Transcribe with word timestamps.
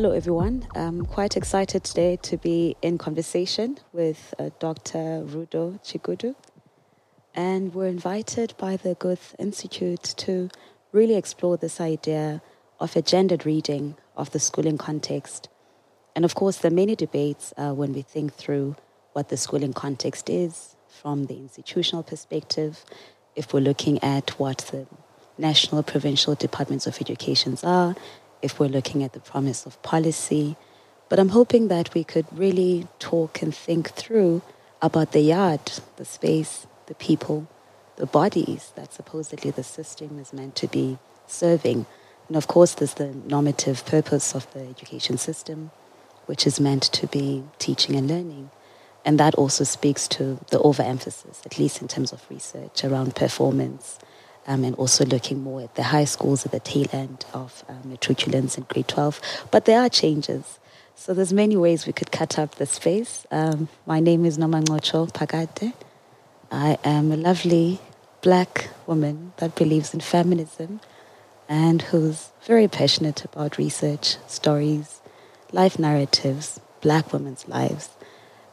hello, 0.00 0.12
everyone. 0.12 0.64
I'm 0.76 1.04
quite 1.06 1.36
excited 1.36 1.82
today 1.82 2.14
to 2.22 2.36
be 2.36 2.76
in 2.82 2.98
conversation 2.98 3.78
with 3.92 4.32
uh, 4.38 4.50
Dr. 4.60 5.24
Rudo 5.26 5.82
Chigudu. 5.82 6.36
And 7.34 7.74
we're 7.74 7.88
invited 7.88 8.54
by 8.58 8.76
the 8.76 8.94
Goethe 8.94 9.34
Institute 9.40 10.04
to 10.18 10.50
really 10.92 11.16
explore 11.16 11.56
this 11.56 11.80
idea 11.80 12.42
of 12.78 12.94
a 12.94 13.02
gendered 13.02 13.44
reading 13.44 13.96
of 14.16 14.30
the 14.30 14.38
schooling 14.38 14.78
context. 14.78 15.48
And 16.14 16.24
of 16.24 16.36
course, 16.36 16.58
there 16.58 16.70
are 16.70 16.80
many 16.82 16.94
debates 16.94 17.52
uh, 17.56 17.72
when 17.72 17.92
we 17.92 18.02
think 18.02 18.34
through 18.34 18.76
what 19.14 19.30
the 19.30 19.36
schooling 19.36 19.72
context 19.72 20.30
is 20.30 20.76
from 20.86 21.26
the 21.26 21.34
institutional 21.34 22.04
perspective, 22.04 22.84
if 23.34 23.52
we're 23.52 23.68
looking 23.70 24.00
at 24.04 24.38
what 24.38 24.58
the 24.70 24.86
national, 25.38 25.82
provincial 25.82 26.36
departments 26.36 26.86
of 26.86 27.00
educations 27.00 27.64
are, 27.64 27.96
if 28.42 28.58
we're 28.58 28.68
looking 28.68 29.02
at 29.02 29.12
the 29.12 29.20
promise 29.20 29.66
of 29.66 29.80
policy. 29.82 30.56
But 31.08 31.18
I'm 31.18 31.30
hoping 31.30 31.68
that 31.68 31.94
we 31.94 32.04
could 32.04 32.26
really 32.32 32.86
talk 32.98 33.42
and 33.42 33.54
think 33.54 33.90
through 33.90 34.42
about 34.82 35.12
the 35.12 35.20
yard, 35.20 35.72
the 35.96 36.04
space, 36.04 36.66
the 36.86 36.94
people, 36.94 37.48
the 37.96 38.06
bodies 38.06 38.72
that 38.76 38.92
supposedly 38.92 39.50
the 39.50 39.64
system 39.64 40.18
is 40.18 40.32
meant 40.32 40.54
to 40.56 40.68
be 40.68 40.98
serving. 41.26 41.86
And 42.28 42.36
of 42.36 42.46
course, 42.46 42.74
there's 42.74 42.94
the 42.94 43.14
normative 43.26 43.84
purpose 43.86 44.34
of 44.34 44.50
the 44.52 44.60
education 44.60 45.18
system, 45.18 45.70
which 46.26 46.46
is 46.46 46.60
meant 46.60 46.82
to 46.84 47.06
be 47.06 47.44
teaching 47.58 47.96
and 47.96 48.08
learning. 48.08 48.50
And 49.04 49.18
that 49.18 49.34
also 49.36 49.64
speaks 49.64 50.06
to 50.08 50.38
the 50.50 50.60
overemphasis, 50.60 51.42
at 51.46 51.58
least 51.58 51.80
in 51.80 51.88
terms 51.88 52.12
of 52.12 52.24
research 52.30 52.84
around 52.84 53.16
performance, 53.16 53.98
um, 54.46 54.64
and 54.64 54.74
also 54.76 55.04
looking 55.04 55.42
more 55.42 55.62
at 55.62 55.74
the 55.74 55.84
high 55.84 56.04
schools 56.04 56.46
at 56.46 56.52
the 56.52 56.60
tail 56.60 56.86
end 56.92 57.24
of 57.34 57.64
um, 57.68 57.82
matriculants 57.86 58.56
in 58.56 58.64
grade 58.64 58.88
12. 58.88 59.20
But 59.50 59.64
there 59.64 59.80
are 59.80 59.88
changes. 59.88 60.58
So 60.94 61.14
there's 61.14 61.32
many 61.32 61.56
ways 61.56 61.86
we 61.86 61.92
could 61.92 62.10
cut 62.10 62.38
up 62.38 62.56
the 62.56 62.66
space. 62.66 63.26
Um, 63.30 63.68
my 63.86 64.00
name 64.00 64.24
is 64.24 64.36
Nomancotsho 64.38 65.12
Pakade. 65.12 65.72
I 66.50 66.78
am 66.82 67.12
a 67.12 67.16
lovely 67.16 67.78
black 68.20 68.70
woman 68.86 69.32
that 69.36 69.54
believes 69.54 69.94
in 69.94 70.00
feminism 70.00 70.80
and 71.48 71.82
who's 71.82 72.30
very 72.44 72.68
passionate 72.68 73.24
about 73.24 73.58
research, 73.58 74.16
stories, 74.26 75.00
life 75.52 75.78
narratives, 75.78 76.60
black 76.80 77.12
women's 77.12 77.46
lives. 77.48 77.90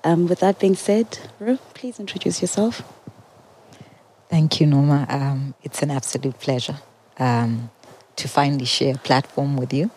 Um, 0.03 0.27
with 0.27 0.39
that 0.41 0.59
being 0.59 0.75
said, 0.75 1.17
Ru, 1.39 1.57
please 1.73 1.99
introduce 1.99 2.41
yourself. 2.41 2.83
Thank 4.29 4.59
you, 4.59 4.67
Noma. 4.67 5.05
Um, 5.09 5.53
it's 5.63 5.81
an 5.83 5.91
absolute 5.91 6.39
pleasure 6.39 6.77
um, 7.19 7.69
to 8.15 8.27
finally 8.27 8.65
share 8.65 8.95
a 8.95 8.97
platform 8.97 9.55
with 9.55 9.71
you. 9.73 9.91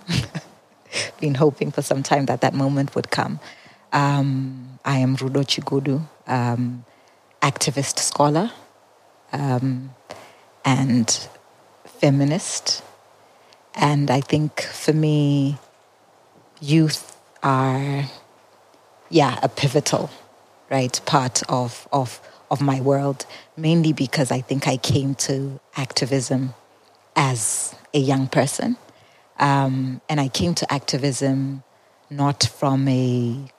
Been 1.20 1.34
hoping 1.34 1.70
for 1.70 1.82
some 1.82 2.02
time 2.02 2.26
that 2.26 2.40
that 2.42 2.54
moment 2.54 2.94
would 2.94 3.10
come. 3.10 3.40
Um, 3.92 4.78
I 4.84 4.98
am 4.98 5.16
Rudo 5.16 5.44
Chigudu, 5.44 6.02
um, 6.26 6.84
activist 7.40 7.98
scholar 7.98 8.50
um, 9.32 9.94
and 10.64 11.28
feminist. 11.84 12.82
And 13.74 14.10
I 14.10 14.20
think 14.20 14.60
for 14.60 14.92
me, 14.92 15.58
youth 16.60 17.16
are, 17.42 18.04
yeah, 19.08 19.38
a 19.42 19.48
pivotal, 19.48 20.10
right, 20.70 21.00
part 21.06 21.42
of, 21.48 21.88
of 21.92 22.20
of 22.50 22.60
my 22.60 22.80
world, 22.80 23.26
mainly 23.56 23.92
because 23.92 24.30
I 24.30 24.40
think 24.40 24.66
I 24.66 24.76
came 24.76 25.14
to 25.16 25.60
activism 25.76 26.54
as 27.14 27.74
a 27.92 27.98
young 27.98 28.26
person. 28.28 28.76
Um, 29.38 30.00
and 30.08 30.20
I 30.20 30.28
came 30.28 30.54
to 30.54 30.72
activism 30.72 31.62
not 32.10 32.44
from 32.44 32.88
a 32.88 33.50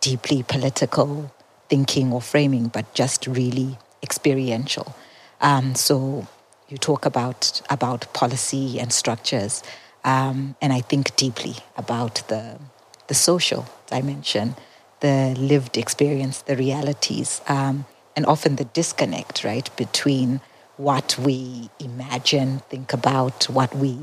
deeply 0.00 0.42
political 0.42 1.32
thinking 1.68 2.12
or 2.12 2.20
framing, 2.20 2.68
but 2.68 2.92
just 2.94 3.26
really 3.26 3.78
experiential. 4.02 4.94
Um, 5.40 5.74
so 5.74 6.26
you 6.68 6.76
talk 6.76 7.06
about 7.06 7.62
about 7.70 8.12
policy 8.12 8.78
and 8.78 8.92
structures, 8.92 9.62
um, 10.04 10.56
and 10.60 10.72
I 10.72 10.80
think 10.80 11.16
deeply 11.16 11.56
about 11.76 12.22
the 12.28 12.58
the 13.06 13.14
social 13.14 13.66
dimension, 13.86 14.54
the 15.00 15.34
lived 15.38 15.76
experience, 15.76 16.42
the 16.42 16.56
realities. 16.56 17.40
Um, 17.48 17.86
and 18.16 18.26
often 18.26 18.56
the 18.56 18.64
disconnect, 18.64 19.44
right, 19.44 19.74
between 19.76 20.40
what 20.76 21.18
we 21.18 21.70
imagine, 21.78 22.60
think 22.70 22.92
about, 22.92 23.48
what 23.48 23.74
we 23.74 23.98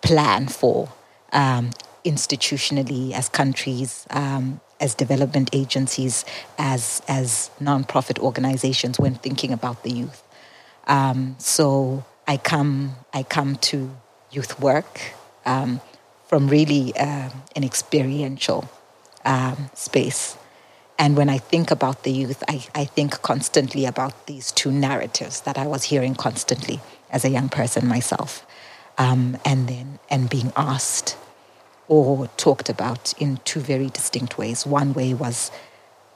plan 0.00 0.48
for 0.48 0.88
um, 1.32 1.70
institutionally 2.04 3.12
as 3.12 3.28
countries, 3.28 4.06
um, 4.10 4.60
as 4.80 4.94
development 4.94 5.50
agencies, 5.52 6.24
as 6.58 7.02
as 7.08 7.50
nonprofit 7.60 8.18
organizations 8.18 8.98
when 8.98 9.14
thinking 9.14 9.52
about 9.52 9.82
the 9.82 9.90
youth. 9.90 10.22
Um, 10.86 11.36
so 11.38 12.04
I 12.26 12.36
come 12.36 12.96
I 13.12 13.22
come 13.22 13.56
to 13.56 13.90
youth 14.30 14.58
work 14.60 15.00
um, 15.46 15.80
from 16.26 16.48
really 16.48 16.92
uh, 16.96 17.30
an 17.56 17.64
experiential 17.64 18.68
um, 19.24 19.70
space. 19.74 20.36
And 20.98 21.16
when 21.16 21.28
I 21.28 21.38
think 21.38 21.70
about 21.70 22.04
the 22.04 22.12
youth, 22.12 22.42
I, 22.48 22.64
I 22.74 22.84
think 22.84 23.22
constantly 23.22 23.86
about 23.86 24.26
these 24.26 24.52
two 24.52 24.70
narratives 24.70 25.40
that 25.42 25.58
I 25.58 25.66
was 25.66 25.84
hearing 25.84 26.14
constantly 26.14 26.80
as 27.10 27.24
a 27.24 27.30
young 27.30 27.48
person 27.48 27.86
myself. 27.86 28.46
Um, 28.98 29.38
and 29.44 29.68
then 29.68 29.98
and 30.10 30.28
being 30.28 30.52
asked 30.56 31.16
or 31.88 32.28
talked 32.36 32.68
about 32.68 33.14
in 33.20 33.38
two 33.44 33.60
very 33.60 33.88
distinct 33.88 34.38
ways. 34.38 34.66
One 34.66 34.92
way 34.92 35.14
was 35.14 35.50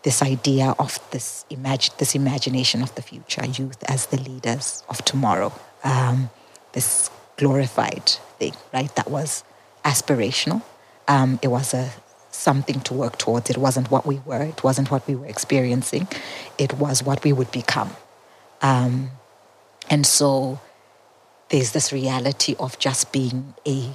this 0.02 0.22
idea 0.22 0.74
of 0.78 1.00
this 1.10 1.44
imag- 1.50 1.96
this 1.98 2.14
imagination 2.14 2.82
of 2.82 2.94
the 2.94 3.02
future, 3.02 3.44
youth 3.44 3.82
as 3.88 4.06
the 4.06 4.18
leaders 4.18 4.84
of 4.88 5.04
tomorrow, 5.04 5.52
um, 5.82 6.30
this 6.72 7.10
glorified 7.36 8.06
thing, 8.38 8.54
right? 8.72 8.94
That 8.94 9.10
was 9.10 9.42
aspirational. 9.84 10.62
Um, 11.08 11.38
it 11.42 11.48
was 11.48 11.74
a 11.74 11.90
something 12.36 12.80
to 12.80 12.94
work 12.94 13.18
towards. 13.18 13.50
It 13.50 13.56
wasn't 13.56 13.90
what 13.90 14.06
we 14.06 14.20
were, 14.24 14.42
it 14.42 14.62
wasn't 14.62 14.90
what 14.90 15.06
we 15.06 15.14
were 15.14 15.26
experiencing, 15.26 16.08
it 16.58 16.74
was 16.74 17.02
what 17.02 17.24
we 17.24 17.32
would 17.32 17.50
become. 17.50 17.90
Um, 18.62 19.10
and 19.88 20.06
so 20.06 20.60
there's 21.50 21.72
this 21.72 21.92
reality 21.92 22.54
of 22.58 22.78
just 22.78 23.12
being 23.12 23.54
a 23.66 23.90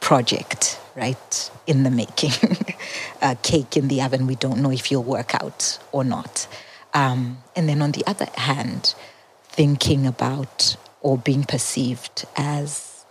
project, 0.00 0.80
right, 0.94 1.50
in 1.66 1.84
the 1.84 1.90
making. 1.90 2.32
a 3.22 3.36
cake 3.36 3.76
in 3.76 3.88
the 3.88 4.02
oven, 4.02 4.26
we 4.26 4.34
don't 4.34 4.60
know 4.60 4.70
if 4.70 4.90
you'll 4.90 5.02
work 5.02 5.34
out 5.34 5.78
or 5.92 6.04
not. 6.04 6.46
Um, 6.92 7.38
and 7.56 7.68
then 7.68 7.80
on 7.80 7.92
the 7.92 8.04
other 8.06 8.28
hand, 8.34 8.94
thinking 9.44 10.06
about 10.06 10.76
or 11.00 11.16
being 11.16 11.44
perceived 11.44 12.26
as 12.36 13.04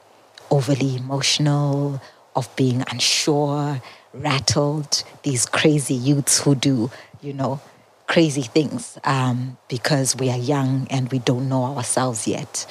overly 0.50 0.96
emotional 0.97 2.02
of 2.35 2.53
being 2.55 2.83
unsure, 2.91 3.81
rattled, 4.13 5.03
these 5.23 5.45
crazy 5.45 5.93
youths 5.93 6.41
who 6.41 6.55
do, 6.55 6.91
you 7.21 7.33
know, 7.33 7.59
crazy 8.07 8.41
things 8.41 8.97
um, 9.03 9.57
because 9.69 10.15
we 10.15 10.29
are 10.29 10.37
young 10.37 10.87
and 10.89 11.11
we 11.11 11.19
don't 11.19 11.47
know 11.47 11.63
ourselves 11.63 12.27
yet. 12.27 12.65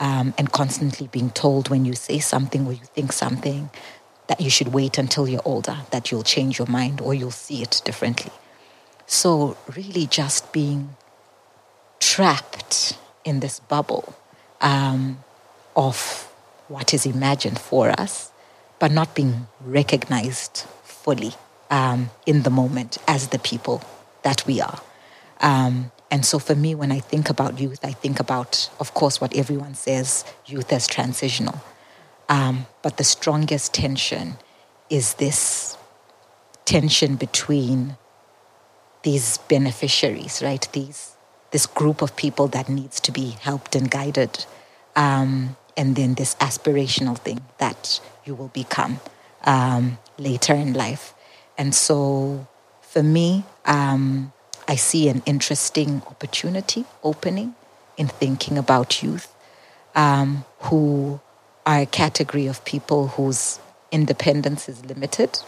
Um, 0.00 0.34
and 0.36 0.50
constantly 0.52 1.06
being 1.06 1.30
told 1.30 1.68
when 1.68 1.84
you 1.84 1.94
say 1.94 2.18
something 2.18 2.66
or 2.66 2.72
you 2.72 2.84
think 2.84 3.12
something 3.12 3.70
that 4.26 4.40
you 4.40 4.50
should 4.50 4.68
wait 4.68 4.98
until 4.98 5.28
you're 5.28 5.42
older, 5.44 5.78
that 5.90 6.10
you'll 6.10 6.22
change 6.22 6.58
your 6.58 6.68
mind 6.68 7.00
or 7.00 7.14
you'll 7.14 7.30
see 7.30 7.62
it 7.62 7.80
differently. 7.84 8.32
So, 9.06 9.56
really, 9.76 10.06
just 10.06 10.52
being 10.52 10.96
trapped 12.00 12.96
in 13.24 13.40
this 13.40 13.60
bubble 13.60 14.14
um, 14.60 15.22
of 15.76 16.30
what 16.68 16.94
is 16.94 17.04
imagined 17.04 17.58
for 17.58 17.90
us 17.90 18.32
but 18.84 18.92
not 18.92 19.14
being 19.14 19.46
recognized 19.64 20.66
fully 20.82 21.32
um, 21.70 22.10
in 22.26 22.42
the 22.42 22.50
moment 22.50 22.98
as 23.08 23.28
the 23.28 23.38
people 23.38 23.82
that 24.24 24.44
we 24.46 24.60
are. 24.60 24.78
Um, 25.40 25.90
and 26.10 26.26
so 26.26 26.38
for 26.38 26.54
me, 26.54 26.74
when 26.74 26.92
I 26.92 27.00
think 27.00 27.30
about 27.30 27.58
youth, 27.58 27.82
I 27.82 27.92
think 27.92 28.20
about, 28.20 28.68
of 28.78 28.92
course, 28.92 29.22
what 29.22 29.34
everyone 29.34 29.74
says 29.74 30.22
youth 30.44 30.70
as 30.70 30.86
transitional. 30.86 31.62
Um, 32.28 32.66
but 32.82 32.98
the 32.98 33.04
strongest 33.04 33.72
tension 33.72 34.34
is 34.90 35.14
this 35.14 35.78
tension 36.66 37.16
between 37.16 37.96
these 39.02 39.38
beneficiaries, 39.48 40.42
right? 40.42 40.68
These 40.72 41.16
this 41.52 41.64
group 41.64 42.02
of 42.02 42.16
people 42.16 42.48
that 42.48 42.68
needs 42.68 43.00
to 43.00 43.12
be 43.12 43.30
helped 43.30 43.74
and 43.74 43.90
guided, 43.90 44.44
um, 44.94 45.56
and 45.76 45.96
then 45.96 46.14
this 46.14 46.34
aspirational 46.36 47.18
thing 47.18 47.42
that 47.58 48.00
you 48.24 48.34
will 48.34 48.48
become 48.48 49.00
um, 49.44 49.98
later 50.18 50.54
in 50.54 50.72
life. 50.72 51.14
And 51.58 51.74
so 51.74 52.46
for 52.80 53.02
me, 53.02 53.44
um, 53.64 54.32
I 54.66 54.76
see 54.76 55.08
an 55.08 55.22
interesting 55.26 56.02
opportunity 56.06 56.84
opening 57.02 57.54
in 57.96 58.08
thinking 58.08 58.56
about 58.56 59.02
youth 59.02 59.34
um, 59.94 60.44
who 60.60 61.20
are 61.66 61.80
a 61.80 61.86
category 61.86 62.46
of 62.46 62.64
people 62.64 63.08
whose 63.08 63.58
independence 63.90 64.68
is 64.68 64.84
limited 64.84 65.38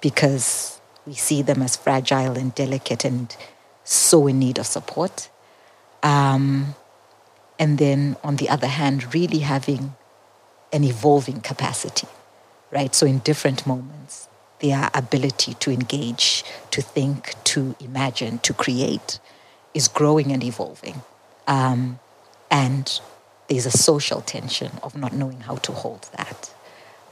because 0.00 0.80
we 1.06 1.14
see 1.14 1.42
them 1.42 1.62
as 1.62 1.76
fragile 1.76 2.36
and 2.36 2.54
delicate 2.54 3.04
and 3.04 3.36
so 3.84 4.26
in 4.26 4.38
need 4.38 4.58
of 4.58 4.66
support. 4.66 5.28
Um, 6.02 6.74
and 7.62 7.78
then 7.78 8.16
on 8.24 8.36
the 8.36 8.48
other 8.48 8.66
hand, 8.66 9.14
really 9.14 9.38
having 9.38 9.94
an 10.72 10.82
evolving 10.82 11.40
capacity, 11.40 12.08
right? 12.72 12.92
So 12.92 13.06
in 13.06 13.20
different 13.20 13.68
moments, 13.68 14.26
their 14.58 14.90
ability 14.92 15.54
to 15.60 15.70
engage, 15.70 16.42
to 16.72 16.82
think, 16.82 17.36
to 17.44 17.76
imagine, 17.78 18.40
to 18.40 18.52
create 18.52 19.20
is 19.74 19.86
growing 19.86 20.32
and 20.32 20.42
evolving. 20.42 21.02
Um, 21.46 22.00
and 22.50 23.00
there's 23.46 23.66
a 23.66 23.70
social 23.70 24.22
tension 24.22 24.72
of 24.82 24.96
not 24.96 25.12
knowing 25.12 25.42
how 25.42 25.54
to 25.66 25.70
hold 25.70 26.08
that. 26.16 26.52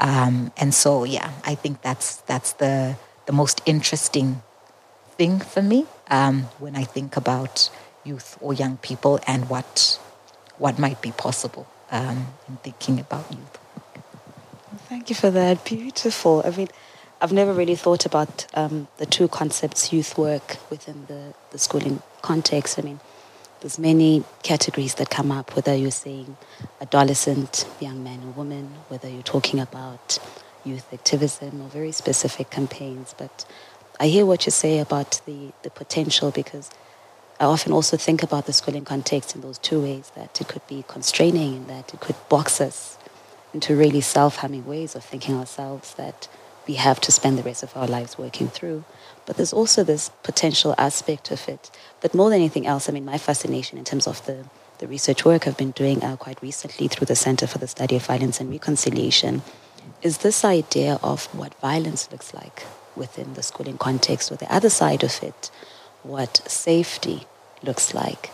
Um, 0.00 0.50
and 0.56 0.74
so, 0.74 1.04
yeah, 1.04 1.30
I 1.44 1.54
think 1.54 1.80
that's 1.82 2.16
that's 2.30 2.54
the 2.54 2.96
the 3.26 3.32
most 3.32 3.62
interesting 3.66 4.42
thing 5.16 5.38
for 5.38 5.62
me 5.62 5.86
um, 6.10 6.48
when 6.58 6.74
I 6.74 6.82
think 6.82 7.16
about 7.16 7.70
youth 8.02 8.36
or 8.40 8.52
young 8.52 8.78
people 8.78 9.20
and 9.28 9.48
what 9.48 10.00
what 10.60 10.78
might 10.78 11.00
be 11.00 11.10
possible 11.10 11.66
um, 11.90 12.28
in 12.46 12.56
thinking 12.58 13.00
about 13.00 13.26
youth. 13.30 13.58
Work. 13.74 14.04
Thank 14.88 15.08
you 15.08 15.16
for 15.16 15.30
that. 15.30 15.64
Beautiful. 15.64 16.42
I 16.44 16.50
mean, 16.50 16.68
I've 17.20 17.32
never 17.32 17.52
really 17.52 17.76
thought 17.76 18.06
about 18.06 18.46
um, 18.54 18.86
the 18.98 19.06
two 19.06 19.26
concepts, 19.28 19.92
youth 19.92 20.16
work 20.16 20.58
within 20.70 21.06
the, 21.08 21.34
the 21.50 21.58
schooling 21.58 22.02
context. 22.22 22.78
I 22.78 22.82
mean, 22.82 23.00
there's 23.60 23.78
many 23.78 24.22
categories 24.42 24.94
that 24.96 25.10
come 25.10 25.32
up, 25.32 25.56
whether 25.56 25.74
you're 25.74 25.90
saying 25.90 26.36
adolescent, 26.80 27.66
young 27.80 28.04
man 28.04 28.20
or 28.22 28.30
woman, 28.32 28.66
whether 28.88 29.08
you're 29.08 29.22
talking 29.22 29.60
about 29.60 30.18
youth 30.64 30.92
activism 30.92 31.62
or 31.62 31.68
very 31.68 31.92
specific 31.92 32.50
campaigns. 32.50 33.14
But 33.16 33.46
I 33.98 34.08
hear 34.08 34.26
what 34.26 34.46
you 34.46 34.52
say 34.52 34.78
about 34.78 35.20
the, 35.26 35.52
the 35.62 35.70
potential 35.70 36.30
because 36.30 36.70
I 37.40 37.46
often 37.46 37.72
also 37.72 37.96
think 37.96 38.22
about 38.22 38.44
the 38.44 38.52
schooling 38.52 38.84
context 38.84 39.34
in 39.34 39.40
those 39.40 39.56
two 39.56 39.80
ways 39.80 40.12
that 40.14 40.38
it 40.42 40.46
could 40.46 40.66
be 40.66 40.84
constraining 40.86 41.66
that 41.68 41.94
it 41.94 41.98
could 41.98 42.16
box 42.28 42.60
us 42.60 42.98
into 43.54 43.74
really 43.74 44.02
self 44.02 44.36
harming 44.36 44.66
ways 44.66 44.94
of 44.94 45.02
thinking 45.02 45.34
ourselves 45.34 45.94
that 45.94 46.28
we 46.68 46.74
have 46.74 47.00
to 47.00 47.10
spend 47.10 47.38
the 47.38 47.42
rest 47.42 47.62
of 47.62 47.74
our 47.74 47.86
lives 47.86 48.18
working 48.18 48.48
through. 48.48 48.84
But 49.24 49.36
there's 49.36 49.54
also 49.54 49.82
this 49.82 50.10
potential 50.22 50.74
aspect 50.76 51.30
of 51.30 51.48
it. 51.48 51.70
But 52.02 52.14
more 52.14 52.28
than 52.28 52.40
anything 52.40 52.66
else, 52.66 52.90
I 52.90 52.92
mean, 52.92 53.06
my 53.06 53.16
fascination 53.16 53.78
in 53.78 53.84
terms 53.84 54.06
of 54.06 54.24
the, 54.26 54.44
the 54.76 54.86
research 54.86 55.24
work 55.24 55.48
I've 55.48 55.56
been 55.56 55.70
doing 55.70 56.04
uh, 56.04 56.16
quite 56.16 56.42
recently 56.42 56.88
through 56.88 57.06
the 57.06 57.16
Center 57.16 57.46
for 57.46 57.56
the 57.56 57.68
Study 57.68 57.96
of 57.96 58.04
Violence 58.04 58.38
and 58.38 58.50
Reconciliation 58.50 59.40
is 60.02 60.18
this 60.18 60.44
idea 60.44 61.00
of 61.02 61.24
what 61.34 61.54
violence 61.54 62.12
looks 62.12 62.34
like 62.34 62.64
within 62.94 63.32
the 63.32 63.42
schooling 63.42 63.78
context, 63.78 64.30
or 64.30 64.36
the 64.36 64.52
other 64.54 64.68
side 64.68 65.02
of 65.02 65.22
it, 65.22 65.50
what 66.02 66.42
safety 66.46 67.26
looks 67.62 67.94
like. 67.94 68.30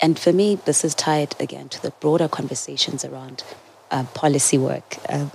And 0.00 0.18
for 0.18 0.32
me, 0.32 0.56
this 0.56 0.84
is 0.84 0.94
tied 0.94 1.34
again 1.40 1.68
to 1.70 1.82
the 1.82 1.90
broader 1.90 2.28
conversations 2.28 3.04
around 3.04 3.42
uh, 3.90 4.04
policy 4.14 4.58
work. 4.58 4.96
Uh, 5.08 5.26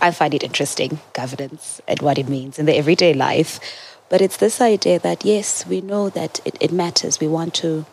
I 0.00 0.10
find 0.12 0.32
it 0.32 0.42
interesting, 0.42 1.00
governance 1.12 1.80
and 1.88 2.00
what 2.00 2.18
it 2.18 2.28
means 2.28 2.58
in 2.58 2.66
the 2.66 2.76
everyday 2.76 3.12
life. 3.12 3.60
But 4.08 4.22
it's 4.22 4.38
this 4.38 4.60
idea 4.60 4.98
that, 5.00 5.24
yes, 5.24 5.66
we 5.66 5.80
know 5.80 6.08
that 6.10 6.40
it, 6.44 6.56
it 6.60 6.72
matters. 6.72 7.20
We 7.20 7.28
want 7.28 7.52
to 7.54 7.84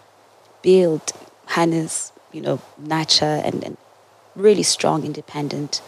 build, 0.62 1.12
harness, 1.48 2.14
you 2.32 2.42
know, 2.42 2.62
nurture 2.78 3.42
and, 3.44 3.64
and 3.64 3.78
really 4.36 4.64
strong, 4.64 5.04
independent 5.04 5.82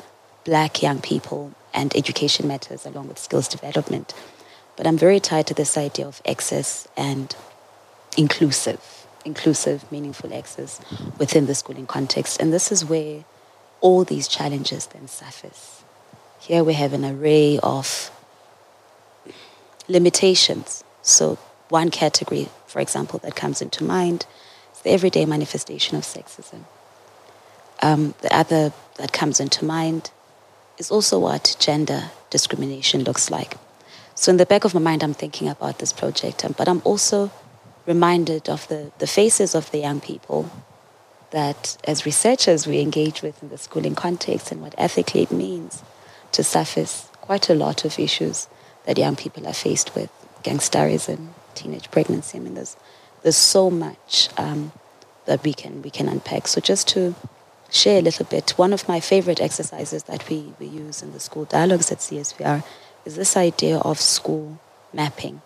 black 0.44 0.82
young 0.82 1.00
people 1.00 1.54
and 1.74 1.96
education 1.96 2.48
matters 2.48 2.86
along 2.86 3.08
with 3.08 3.20
skills 3.20 3.48
development. 3.48 4.14
But 4.78 4.88
I'm 4.88 4.98
very 4.98 5.20
tied 5.20 5.48
to 5.48 5.54
this 5.54 5.76
idea 5.76 6.08
of 6.08 6.22
access 6.26 6.88
and 6.96 7.36
inclusive, 8.16 9.08
inclusive, 9.26 9.92
meaningful 9.92 10.34
access 10.34 10.80
within 11.18 11.48
the 11.48 11.56
schooling 11.56 11.88
context. 11.88 12.40
And 12.40 12.54
this 12.54 12.72
is 12.72 12.86
where 12.86 13.26
all 13.82 14.04
these 14.04 14.28
challenges 14.28 14.86
then 14.88 15.08
surface. 15.08 15.84
Here 16.40 16.64
we 16.64 16.74
have 16.74 16.94
an 16.94 17.04
array 17.04 17.60
of 17.62 18.12
limitations. 19.88 20.84
So, 21.02 21.38
one 21.70 21.90
category, 21.92 22.50
for 22.68 22.80
example, 22.80 23.20
that 23.20 23.36
comes 23.36 23.62
into 23.62 23.84
mind 23.84 24.26
is 24.74 24.82
the 24.82 24.92
everyday 24.92 25.26
manifestation 25.26 25.98
of 25.98 26.04
sexism. 26.04 26.64
Um, 27.82 28.14
the 28.22 28.34
other 28.36 28.74
that 28.96 29.12
comes 29.12 29.40
into 29.40 29.66
mind 29.66 30.12
is 30.78 30.92
also 30.92 31.20
what 31.20 31.56
gender 31.60 32.12
discrimination 32.30 33.04
looks 33.04 33.30
like. 33.30 33.56
So, 34.20 34.32
in 34.32 34.38
the 34.38 34.48
back 34.48 34.66
of 34.66 34.74
my 34.74 34.80
mind, 34.80 35.04
I'm 35.04 35.14
thinking 35.14 35.48
about 35.48 35.78
this 35.78 35.94
project, 35.94 36.44
um, 36.44 36.56
but 36.58 36.68
I'm 36.68 36.82
also 36.84 37.30
reminded 37.86 38.50
of 38.50 38.68
the, 38.68 38.92
the 38.98 39.06
faces 39.06 39.54
of 39.54 39.70
the 39.70 39.78
young 39.78 40.02
people 40.02 40.50
that, 41.30 41.78
as 41.84 42.04
researchers, 42.04 42.66
we 42.66 42.80
engage 42.80 43.22
with 43.22 43.44
in 43.44 43.50
the 43.50 43.60
schooling 43.60 43.94
context 43.94 44.52
and 44.52 44.60
what 44.60 44.74
ethically 44.76 45.22
it 45.22 45.32
means 45.32 45.84
to 46.32 46.44
surface 46.44 47.10
quite 47.22 47.48
a 47.48 47.54
lot 47.54 47.86
of 47.86 48.00
issues 48.00 48.48
that 48.88 48.98
young 48.98 49.16
people 49.16 49.46
are 49.46 49.54
faced 49.54 49.94
with 49.94 50.10
gangsterism, 50.44 51.28
teenage 51.54 51.92
pregnancy. 51.92 52.40
I 52.40 52.42
mean, 52.42 52.56
there's, 52.56 52.76
there's 53.22 53.38
so 53.38 53.70
much 53.70 54.30
um, 54.36 54.72
that 55.28 55.44
we 55.44 55.54
can, 55.54 55.84
we 55.84 55.92
can 55.92 56.10
unpack. 56.10 56.48
So, 56.48 56.60
just 56.60 56.88
to 56.88 57.14
share 57.70 58.00
a 58.00 58.02
little 58.02 58.26
bit, 58.26 58.50
one 58.58 58.74
of 58.74 58.88
my 58.88 59.00
favorite 59.00 59.40
exercises 59.40 60.04
that 60.04 60.28
we, 60.28 60.54
we 60.58 60.66
use 60.66 61.04
in 61.04 61.14
the 61.14 61.20
school 61.20 61.46
dialogues 61.46 61.92
at 61.92 62.00
CSVR 62.00 62.64
is 63.08 63.16
this 63.16 63.38
idea 63.38 63.78
of 63.78 64.02
school 64.02 64.60
mapping. 64.92 65.42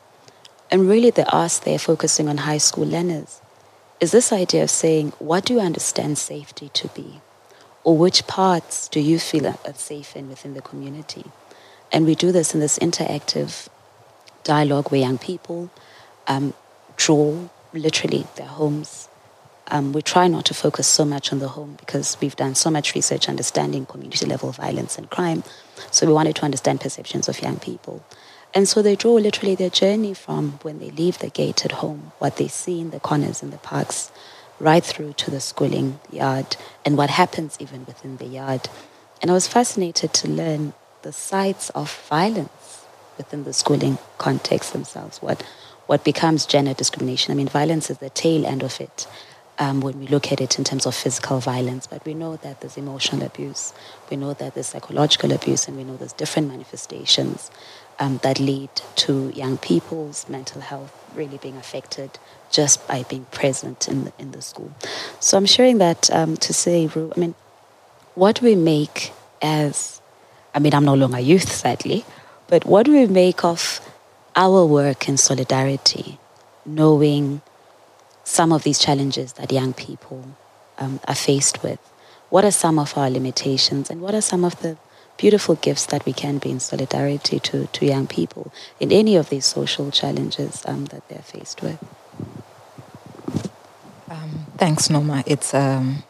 And 0.71 0.89
really, 0.89 1.11
the 1.11 1.27
ask 1.33 1.63
there, 1.63 1.77
focusing 1.77 2.27
on 2.27 2.37
high 2.37 2.57
school 2.57 2.87
learners, 2.87 3.39
is 3.99 4.11
this 4.11 4.33
idea 4.33 4.63
of 4.63 4.71
saying, 4.71 5.11
what 5.19 5.45
do 5.45 5.53
you 5.53 5.59
understand 5.59 6.17
safety 6.17 6.69
to 6.73 6.87
be? 6.87 7.21
Or 7.83 7.95
which 7.95 8.25
parts 8.25 8.87
do 8.87 8.99
you 8.99 9.19
feel 9.19 9.45
are 9.45 9.73
safe 9.75 10.15
in 10.15 10.27
within 10.27 10.55
the 10.55 10.63
community? 10.63 11.25
And 11.91 12.07
we 12.07 12.15
do 12.15 12.31
this 12.31 12.55
in 12.55 12.59
this 12.59 12.79
interactive 12.79 13.67
dialogue 14.43 14.89
where 14.89 15.01
young 15.01 15.19
people 15.19 15.69
um, 16.27 16.55
draw 16.95 17.47
literally 17.73 18.25
their 18.37 18.47
homes. 18.47 19.07
Um, 19.67 19.93
we 19.93 20.01
try 20.01 20.27
not 20.27 20.45
to 20.45 20.53
focus 20.53 20.87
so 20.87 21.05
much 21.05 21.31
on 21.31 21.39
the 21.39 21.49
home 21.49 21.75
because 21.79 22.17
we've 22.19 22.35
done 22.35 22.55
so 22.55 22.69
much 22.69 22.93
research 22.93 23.29
understanding 23.29 23.85
community 23.85 24.25
level 24.25 24.51
violence 24.51 24.97
and 24.97 25.09
crime. 25.09 25.43
So 25.91 26.05
we 26.05 26.13
wanted 26.13 26.35
to 26.37 26.45
understand 26.45 26.81
perceptions 26.81 27.29
of 27.29 27.41
young 27.41 27.57
people. 27.57 28.03
And 28.53 28.67
so 28.67 28.81
they 28.81 28.95
draw 28.95 29.13
literally 29.13 29.55
their 29.55 29.69
journey 29.69 30.13
from 30.13 30.59
when 30.61 30.79
they 30.79 30.91
leave 30.91 31.19
the 31.19 31.29
gate 31.29 31.63
at 31.63 31.71
home, 31.73 32.11
what 32.19 32.35
they 32.35 32.49
see 32.49 32.81
in 32.81 32.89
the 32.89 32.99
corners 32.99 33.41
and 33.41 33.53
the 33.53 33.57
parks, 33.57 34.11
right 34.59 34.83
through 34.83 35.13
to 35.13 35.31
the 35.31 35.39
schooling 35.39 35.99
yard, 36.11 36.57
and 36.85 36.97
what 36.97 37.09
happens 37.09 37.55
even 37.59 37.85
within 37.85 38.17
the 38.17 38.25
yard. 38.25 38.67
And 39.21 39.31
I 39.31 39.33
was 39.33 39.47
fascinated 39.47 40.13
to 40.15 40.27
learn 40.27 40.73
the 41.01 41.13
sites 41.13 41.69
of 41.71 41.91
violence 42.09 42.85
within 43.17 43.45
the 43.45 43.53
schooling 43.53 43.97
context 44.17 44.73
themselves, 44.73 45.21
what, 45.21 45.43
what 45.85 46.03
becomes 46.03 46.45
gender 46.45 46.73
discrimination. 46.73 47.31
I 47.31 47.35
mean, 47.35 47.47
violence 47.47 47.89
is 47.89 47.99
the 47.99 48.09
tail 48.09 48.45
end 48.45 48.63
of 48.63 48.81
it 48.81 49.07
um, 49.61 49.79
when 49.79 49.99
we 49.99 50.07
look 50.07 50.31
at 50.31 50.41
it 50.41 50.57
in 50.57 50.63
terms 50.63 50.87
of 50.87 50.95
physical 50.95 51.39
violence, 51.39 51.85
but 51.85 52.03
we 52.03 52.15
know 52.15 52.35
that 52.37 52.59
there's 52.61 52.77
emotional 52.77 53.23
abuse, 53.23 53.73
we 54.09 54.17
know 54.17 54.33
that 54.33 54.55
there's 54.55 54.67
psychological 54.67 55.31
abuse, 55.31 55.67
and 55.67 55.77
we 55.77 55.83
know 55.83 55.95
there's 55.95 56.13
different 56.13 56.47
manifestations 56.47 57.51
um, 57.99 58.19
that 58.23 58.39
lead 58.39 58.71
to 58.95 59.31
young 59.35 59.59
people's 59.59 60.27
mental 60.27 60.61
health 60.61 60.91
really 61.15 61.37
being 61.37 61.57
affected 61.57 62.17
just 62.49 62.85
by 62.87 63.03
being 63.03 63.25
present 63.25 63.87
in 63.87 64.05
the, 64.05 64.13
in 64.17 64.31
the 64.31 64.41
school. 64.41 64.73
So 65.19 65.37
I'm 65.37 65.45
sharing 65.45 65.77
that 65.77 66.09
um, 66.09 66.37
to 66.37 66.53
say, 66.53 66.89
I 66.95 67.19
mean, 67.19 67.35
what 68.15 68.41
we 68.41 68.55
make 68.55 69.13
as 69.43 70.01
I 70.55 70.59
mean, 70.59 70.73
I'm 70.73 70.85
no 70.85 70.95
longer 70.95 71.19
youth, 71.19 71.49
sadly, 71.49 72.03
but 72.47 72.65
what 72.65 72.87
do 72.87 72.93
we 72.93 73.05
make 73.05 73.45
of 73.45 73.79
our 74.35 74.65
work 74.65 75.07
in 75.07 75.17
solidarity, 75.17 76.17
knowing 76.65 77.41
some 78.23 78.51
of 78.51 78.63
these 78.63 78.79
challenges 78.79 79.33
that 79.33 79.51
young 79.51 79.73
people 79.73 80.35
um, 80.77 80.99
are 81.07 81.15
faced 81.15 81.63
with? 81.63 81.79
What 82.29 82.45
are 82.45 82.51
some 82.51 82.79
of 82.79 82.97
our 82.97 83.09
limitations, 83.09 83.89
and 83.89 84.01
what 84.01 84.15
are 84.15 84.21
some 84.21 84.45
of 84.45 84.59
the 84.61 84.77
beautiful 85.17 85.55
gifts 85.55 85.85
that 85.87 86.05
we 86.05 86.13
can 86.13 86.37
be 86.37 86.49
in 86.49 86.59
solidarity 86.59 87.39
to, 87.39 87.67
to 87.67 87.85
young 87.85 88.07
people 88.07 88.51
in 88.79 88.91
any 88.91 89.15
of 89.15 89.29
these 89.29 89.45
social 89.45 89.91
challenges 89.91 90.63
um, 90.65 90.85
that 90.85 91.07
they're 91.09 91.19
faced 91.19 91.61
with? 91.61 91.77
Um, 94.09 94.47
thanks, 94.57 94.89
Noma. 94.89 95.23
It's 95.25 95.53
um, 95.53 96.03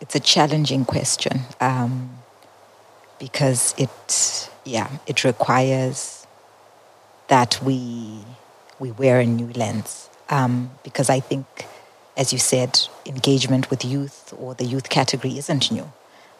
it's 0.00 0.14
a 0.14 0.20
challenging 0.20 0.84
question. 0.84 1.40
Um, 1.60 2.18
because 3.18 3.74
it 3.78 4.48
yeah 4.64 4.88
it 5.06 5.24
requires 5.24 6.26
that 7.28 7.60
we 7.62 8.20
we 8.78 8.90
wear 8.92 9.20
a 9.20 9.26
new 9.26 9.52
lens 9.54 10.08
um, 10.30 10.70
because 10.84 11.10
I 11.10 11.20
think 11.20 11.46
as 12.16 12.32
you 12.32 12.38
said 12.38 12.80
engagement 13.06 13.70
with 13.70 13.84
youth 13.84 14.34
or 14.38 14.54
the 14.54 14.64
youth 14.64 14.88
category 14.88 15.38
isn't 15.38 15.70
new 15.70 15.92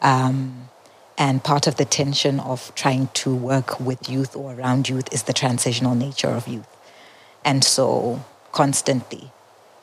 um, 0.02 0.68
And 1.16 1.42
part 1.42 1.66
of 1.66 1.76
the 1.76 1.85
tension 1.85 2.40
of 2.40 2.73
trying 2.76 3.09
to 3.14 3.35
work 3.35 3.80
with 3.80 4.09
youth 4.09 4.37
or 4.37 4.54
around 4.54 4.88
youth 4.88 5.12
is 5.12 5.25
the 5.25 5.33
transitional 5.33 5.95
nature 5.95 6.28
of 6.30 6.47
youth. 6.47 6.68
And 7.45 7.64
so 7.64 8.25
constantly 8.52 9.33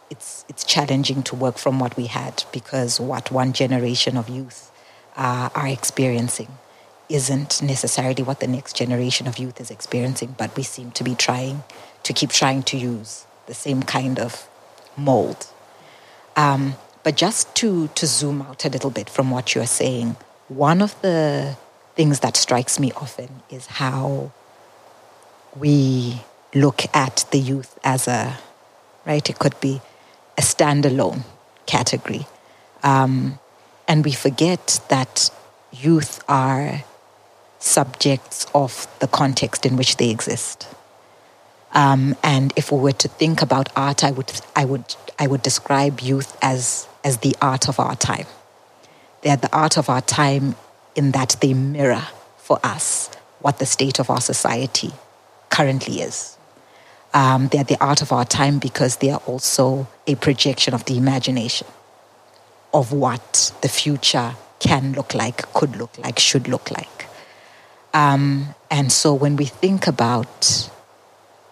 it's, 0.09 0.45
it's 0.47 0.63
challenging 0.63 1.23
to 1.23 1.35
work 1.35 1.57
from 1.57 1.79
what 1.79 1.97
we 1.97 2.07
had 2.07 2.43
because 2.53 2.99
what 2.99 3.31
one 3.31 3.53
generation 3.53 4.17
of 4.17 4.29
youth 4.29 4.71
uh, 5.17 5.49
are 5.55 5.67
experiencing 5.67 6.49
isn't 7.09 7.61
necessarily 7.61 8.23
what 8.23 8.39
the 8.39 8.47
next 8.47 8.75
generation 8.75 9.27
of 9.27 9.37
youth 9.37 9.59
is 9.61 9.71
experiencing, 9.71 10.35
but 10.37 10.55
we 10.55 10.63
seem 10.63 10.91
to 10.91 11.03
be 11.03 11.15
trying 11.15 11.63
to 12.03 12.13
keep 12.13 12.31
trying 12.31 12.63
to 12.63 12.77
use 12.77 13.25
the 13.47 13.53
same 13.53 13.83
kind 13.83 14.19
of 14.19 14.47
mold. 14.97 15.47
Um, 16.35 16.75
but 17.03 17.15
just 17.15 17.53
to, 17.55 17.87
to 17.89 18.07
zoom 18.07 18.41
out 18.41 18.65
a 18.65 18.69
little 18.69 18.89
bit 18.89 19.09
from 19.09 19.31
what 19.31 19.53
you're 19.53 19.65
saying, 19.65 20.15
one 20.47 20.81
of 20.81 20.99
the 21.01 21.55
things 21.95 22.19
that 22.21 22.35
strikes 22.35 22.79
me 22.79 22.91
often 22.93 23.43
is 23.49 23.67
how 23.67 24.31
we 25.55 26.21
look 26.53 26.83
at 26.95 27.25
the 27.31 27.39
youth 27.39 27.77
as 27.83 28.07
a, 28.07 28.37
right, 29.05 29.29
it 29.29 29.39
could 29.39 29.59
be 29.61 29.81
a 30.37 30.41
standalone 30.41 31.23
category. 31.65 32.27
Um, 32.83 33.39
and 33.87 34.03
we 34.03 34.11
forget 34.11 34.79
that 34.89 35.29
youth 35.71 36.23
are 36.27 36.83
subjects 37.59 38.45
of 38.53 38.87
the 38.99 39.07
context 39.07 39.65
in 39.65 39.75
which 39.75 39.97
they 39.97 40.09
exist. 40.09 40.67
Um, 41.73 42.15
and 42.23 42.53
if 42.55 42.71
we 42.71 42.79
were 42.79 42.93
to 42.93 43.07
think 43.07 43.41
about 43.41 43.69
art, 43.75 44.03
I 44.03 44.11
would, 44.11 44.31
I 44.55 44.65
would, 44.65 44.95
I 45.19 45.27
would 45.27 45.41
describe 45.41 45.99
youth 45.99 46.37
as, 46.41 46.87
as 47.03 47.17
the 47.17 47.35
art 47.41 47.67
of 47.67 47.79
our 47.79 47.95
time. 47.95 48.27
They're 49.21 49.37
the 49.37 49.53
art 49.53 49.77
of 49.77 49.89
our 49.89 50.01
time 50.01 50.55
in 50.95 51.11
that 51.11 51.35
they 51.41 51.53
mirror 51.53 52.07
for 52.37 52.59
us 52.63 53.09
what 53.39 53.59
the 53.59 53.65
state 53.65 53.99
of 53.99 54.09
our 54.09 54.21
society 54.21 54.91
currently 55.49 56.01
is. 56.01 56.37
Um, 57.13 57.47
they're 57.47 57.63
the 57.63 57.81
art 57.81 58.01
of 58.01 58.11
our 58.11 58.25
time 58.25 58.59
because 58.59 58.97
they 58.97 59.09
are 59.09 59.21
also 59.25 59.87
a 60.05 60.15
projection 60.15 60.73
of 60.73 60.85
the 60.85 60.97
imagination 60.97 61.67
of 62.73 62.91
what 62.91 63.53
the 63.61 63.69
future 63.69 64.35
can 64.59 64.93
look 64.93 65.13
like, 65.13 65.51
could 65.53 65.77
look 65.77 65.97
like, 65.97 66.19
should 66.19 66.47
look 66.47 66.69
like. 66.71 67.07
Um, 67.93 68.53
and 68.69 68.91
so 68.91 69.13
when 69.13 69.37
we 69.37 69.45
think 69.45 69.87
about 69.87 70.69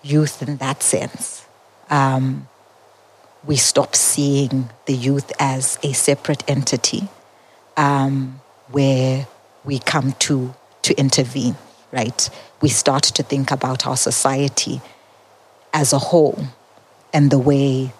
youth 0.03 0.41
in 0.41 0.57
that 0.57 0.83
sense, 0.83 1.45
um, 1.89 2.47
we 3.45 3.55
stop 3.55 3.95
seeing 3.95 4.69
the 4.85 4.93
youth 4.93 5.31
as 5.39 5.77
a 5.83 5.93
separate 5.93 6.43
entity 6.49 7.07
um, 7.77 8.41
where 8.71 9.27
we 9.63 9.79
come 9.79 10.13
to 10.13 10.53
to 10.83 10.93
intervene, 10.99 11.55
right? 11.91 12.29
We 12.61 12.69
start 12.69 13.03
to 13.03 13.23
think 13.23 13.51
about 13.51 13.87
our 13.87 13.97
society 13.97 14.81
as 15.73 15.93
a 15.93 15.99
whole 15.99 16.39
and 17.13 17.31
the 17.31 17.39
way 17.39 17.93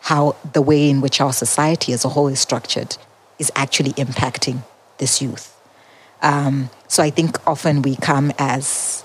how 0.00 0.36
the 0.52 0.60
way 0.60 0.90
in 0.90 1.00
which 1.00 1.20
our 1.20 1.32
society 1.32 1.92
as 1.92 2.04
a 2.04 2.08
whole 2.10 2.28
is 2.28 2.40
structured 2.40 2.96
is 3.38 3.50
actually 3.56 3.92
impacting 3.92 4.62
this 4.98 5.22
youth. 5.22 5.56
Um, 6.22 6.70
so 6.88 7.02
I 7.02 7.10
think 7.10 7.36
often 7.46 7.82
we 7.82 7.96
come 7.96 8.32
as 8.38 9.04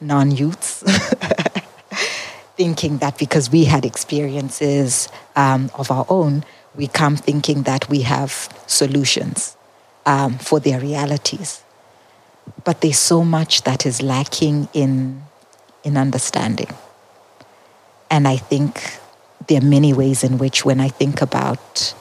non 0.00 0.30
youths, 0.30 0.82
thinking 2.56 2.98
that 2.98 3.18
because 3.18 3.50
we 3.50 3.64
had 3.64 3.84
experiences 3.84 5.08
um, 5.36 5.70
of 5.74 5.90
our 5.90 6.06
own, 6.08 6.44
we 6.74 6.86
come 6.86 7.16
thinking 7.16 7.62
that 7.62 7.88
we 7.88 8.02
have 8.02 8.48
solutions 8.66 9.56
um, 10.06 10.38
for 10.38 10.60
their 10.60 10.80
realities. 10.80 11.62
But 12.64 12.80
there's 12.80 12.98
so 12.98 13.24
much 13.24 13.62
that 13.62 13.86
is 13.86 14.02
lacking 14.02 14.68
in, 14.72 15.22
in 15.84 15.96
understanding. 15.96 16.70
And 18.10 18.26
I 18.28 18.36
think 18.36 18.98
there 19.48 19.58
are 19.60 19.64
many 19.64 19.92
ways 19.92 20.22
in 20.24 20.38
which, 20.38 20.64
when 20.64 20.80
I 20.80 20.88
think 20.88 21.22
about 21.22 21.94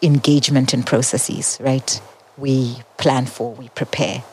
engagement 0.00 0.72
in 0.72 0.82
processes, 0.82 1.58
right, 1.60 2.00
we 2.36 2.76
plan 2.96 3.26
for, 3.26 3.52
we 3.54 3.68
prepare, 3.70 4.24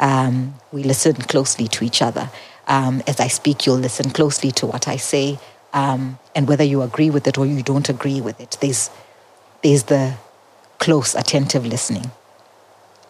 um, 0.00 0.54
we 0.72 0.82
listen 0.82 1.14
closely 1.14 1.68
to 1.68 1.84
each 1.84 2.02
other. 2.02 2.30
Um, 2.66 3.02
as 3.06 3.20
I 3.20 3.28
speak, 3.28 3.66
you'll 3.66 3.76
listen 3.76 4.10
closely 4.10 4.50
to 4.52 4.66
what 4.66 4.88
I 4.88 4.96
say, 4.96 5.38
um, 5.72 6.18
and 6.34 6.48
whether 6.48 6.64
you 6.64 6.82
agree 6.82 7.10
with 7.10 7.26
it 7.26 7.36
or 7.36 7.46
you 7.46 7.62
don't 7.62 7.88
agree 7.88 8.20
with 8.20 8.40
it, 8.40 8.56
there's, 8.60 8.90
there's 9.62 9.84
the 9.84 10.14
close, 10.78 11.14
attentive 11.14 11.66
listening 11.66 12.10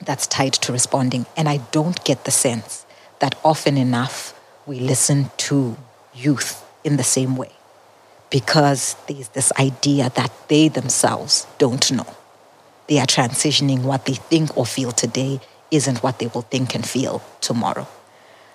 that's 0.04 0.26
tied 0.26 0.54
to 0.54 0.72
responding. 0.72 1.26
And 1.36 1.48
I 1.48 1.58
don't 1.72 2.02
get 2.04 2.24
the 2.24 2.30
sense 2.30 2.86
that 3.20 3.34
often 3.44 3.76
enough 3.76 4.38
we 4.66 4.80
listen 4.80 5.30
to 5.36 5.76
youth 6.14 6.64
in 6.82 6.96
the 6.96 7.04
same 7.04 7.36
way 7.36 7.52
because 8.30 8.96
there's 9.08 9.28
this 9.28 9.52
idea 9.58 10.10
that 10.16 10.32
they 10.48 10.68
themselves 10.68 11.46
don't 11.58 11.92
know. 11.92 12.06
They 12.88 12.98
are 12.98 13.06
transitioning 13.06 13.82
what 13.82 14.06
they 14.06 14.14
think 14.14 14.56
or 14.56 14.66
feel 14.66 14.92
today 14.92 15.40
isn't 15.70 16.02
what 16.02 16.18
they 16.18 16.26
will 16.26 16.42
think 16.42 16.74
and 16.74 16.86
feel 16.86 17.22
tomorrow. 17.40 17.86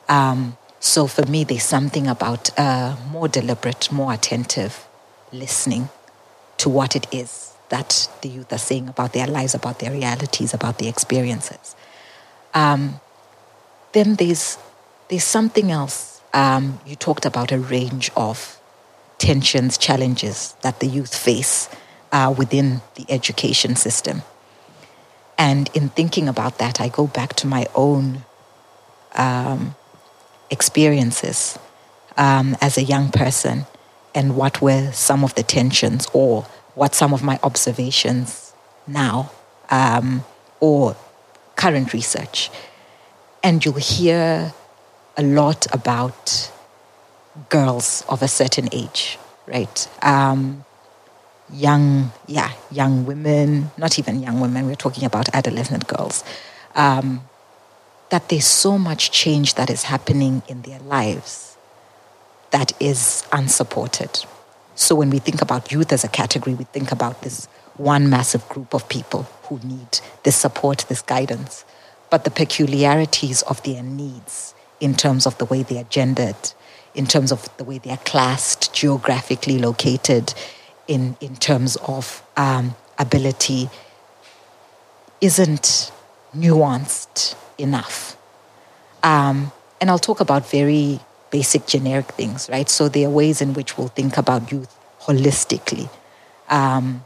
Um, 0.08 0.58
so 0.80 1.08
for 1.08 1.26
me, 1.26 1.44
there's 1.44 1.64
something 1.64 2.08
about 2.08 2.58
uh, 2.58 2.96
more 3.12 3.28
deliberate, 3.28 3.92
more 3.92 4.14
attentive 4.14 4.88
listening 5.32 5.90
to 6.58 6.70
what 6.70 6.96
it 6.96 7.08
is 7.14 7.54
that 7.70 8.10
the 8.22 8.30
youth 8.30 8.52
are 8.52 8.58
saying 8.58 8.88
about 8.88 9.14
their 9.14 9.28
lives, 9.28 9.54
about 9.54 9.80
their 9.80 9.92
realities, 9.92 10.54
about 10.54 10.80
their 10.80 10.90
experiences. 10.90 11.76
Um, 12.54 13.00
then 13.94 14.16
there's 14.16 14.58
there's 15.10 15.24
something 15.24 15.72
else 15.72 16.22
um, 16.34 16.80
you 16.86 16.96
talked 16.96 17.26
about 17.26 17.52
a 17.52 17.58
range 17.58 18.12
of 18.16 18.60
tensions, 19.18 19.78
challenges 19.78 20.56
that 20.62 20.80
the 20.80 20.88
youth 20.88 21.16
face 21.16 21.70
uh, 22.12 22.34
within 22.38 22.82
the 22.96 23.06
education 23.10 23.76
system. 23.76 24.22
And 25.38 25.70
in 25.74 25.90
thinking 25.90 26.28
about 26.28 26.58
that, 26.60 26.80
I 26.80 26.90
go 26.90 27.08
back 27.08 27.34
to 27.36 27.48
my 27.48 27.66
own 27.74 28.24
um, 29.16 29.76
experiences 30.50 31.58
um, 32.18 32.58
as 32.62 32.78
a 32.78 32.84
young 32.84 33.10
person 33.10 33.66
and 34.14 34.36
what 34.36 34.62
were 34.62 34.92
some 34.92 35.24
of 35.24 35.36
the 35.36 35.44
tensions 35.44 36.08
or 36.14 36.44
what 36.76 36.96
some 36.96 37.14
of 37.14 37.24
my 37.24 37.40
observations 37.44 38.54
now 38.88 39.32
um, 39.70 40.24
or 40.60 40.96
current 41.56 41.94
research. 41.94 42.50
And 43.44 43.64
you'll 43.64 43.76
hear 43.76 44.54
a 45.18 45.24
lot 45.24 45.68
about 45.74 46.52
girls 47.50 48.04
of 48.10 48.22
a 48.22 48.28
certain 48.28 48.70
age, 48.72 49.18
right? 49.46 49.88
Um, 50.02 50.66
young, 51.52 52.12
yeah, 52.28 52.52
young 52.72 53.06
women, 53.06 53.72
not 53.78 54.00
even 54.00 54.22
young 54.22 54.40
women, 54.40 54.66
we're 54.66 54.76
talking 54.76 55.06
about 55.06 55.34
adolescent 55.34 55.88
girls. 55.88 56.24
Um, 56.76 57.29
that 58.10 58.30
there's 58.30 58.46
so 58.46 58.78
much 58.78 59.12
change 59.12 59.56
that 59.56 59.70
is 59.70 59.84
happening 59.84 60.42
in 60.48 60.62
their 60.64 60.80
lives 60.80 61.58
that 62.52 62.72
is 62.82 63.28
unsupported. 63.32 64.26
So 64.76 64.96
when 64.96 65.10
we 65.10 65.20
think 65.20 65.42
about 65.42 65.72
youth 65.72 65.92
as 65.92 66.04
a 66.04 66.08
category, 66.08 66.56
we 66.56 66.64
think 66.64 66.92
about 66.92 67.22
this 67.22 67.48
one 67.78 68.10
massive 68.10 68.48
group 68.50 68.74
of 68.74 68.90
people 68.90 69.24
who 69.44 69.60
need 69.64 70.00
this 70.24 70.36
support, 70.36 70.86
this 70.90 71.02
guidance. 71.02 71.66
But 72.10 72.24
the 72.24 72.32
peculiarities 72.32 73.44
of 73.44 73.62
their 73.64 73.84
needs 73.84 74.56
in 74.80 74.96
terms 74.96 75.28
of 75.28 75.38
the 75.38 75.46
way 75.46 75.64
they 75.64 75.78
are 75.78 75.86
gendered, 75.86 76.54
in 76.96 77.06
terms 77.06 77.32
of 77.32 77.56
the 77.58 77.64
way 77.64 77.78
they 77.78 77.92
are 77.92 77.98
classed, 77.98 78.74
geographically 78.74 79.60
located, 79.60 80.34
in, 80.88 81.16
in 81.22 81.36
terms 81.36 81.76
of 81.88 82.24
um, 82.36 82.76
ability, 82.98 83.70
isn't 85.22 85.92
nuanced 86.36 87.36
enough. 87.60 88.18
Um, 89.04 89.52
and 89.80 89.90
I'll 89.90 90.00
talk 90.00 90.20
about 90.20 90.50
very 90.50 91.00
basic 91.32 91.68
generic 91.68 92.08
things, 92.08 92.50
right? 92.50 92.70
So 92.70 92.90
there 92.90 93.08
are 93.08 93.12
ways 93.12 93.42
in 93.42 93.54
which 93.54 93.78
we'll 93.78 93.88
think 93.88 94.18
about 94.18 94.52
youth 94.52 94.76
holistically. 95.02 95.90
Um, 96.50 97.06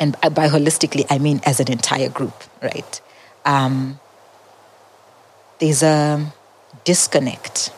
and 0.00 0.16
by 0.20 0.48
holistically, 0.48 1.06
I 1.10 1.18
mean 1.18 1.40
as 1.44 1.60
an 1.60 1.70
entire 1.70 2.08
group, 2.08 2.34
right? 2.62 3.00
Um, 3.44 4.00
there's 5.60 5.82
a 5.82 6.32
disconnect 6.84 7.70